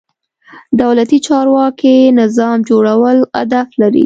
[0.81, 3.99] دولتي چارواکي نظام جوړول هدف لري.